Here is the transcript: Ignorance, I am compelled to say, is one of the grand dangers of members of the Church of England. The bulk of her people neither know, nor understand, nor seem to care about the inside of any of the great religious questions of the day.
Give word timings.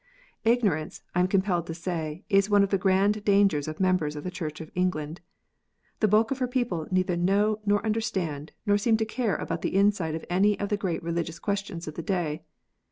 Ignorance, 0.45 1.03
I 1.13 1.19
am 1.19 1.27
compelled 1.27 1.67
to 1.67 1.75
say, 1.75 2.23
is 2.27 2.49
one 2.49 2.63
of 2.63 2.71
the 2.71 2.79
grand 2.79 3.23
dangers 3.23 3.67
of 3.67 3.79
members 3.79 4.15
of 4.15 4.23
the 4.23 4.31
Church 4.31 4.59
of 4.59 4.71
England. 4.73 5.21
The 5.99 6.07
bulk 6.07 6.31
of 6.31 6.39
her 6.39 6.47
people 6.47 6.87
neither 6.89 7.15
know, 7.15 7.59
nor 7.67 7.85
understand, 7.85 8.51
nor 8.65 8.79
seem 8.79 8.97
to 8.97 9.05
care 9.05 9.35
about 9.35 9.61
the 9.61 9.75
inside 9.75 10.15
of 10.15 10.25
any 10.27 10.59
of 10.59 10.69
the 10.69 10.75
great 10.77 11.03
religious 11.03 11.37
questions 11.37 11.87
of 11.87 11.93
the 11.93 12.01
day. 12.01 12.41